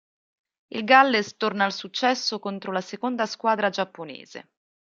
[0.69, 4.49] Il Galles torna al successo contro la seconda squadra giapponese..